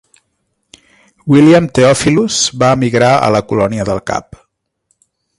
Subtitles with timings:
[1.33, 4.41] William Theophilus, va emigrar a la Colònia del Cap.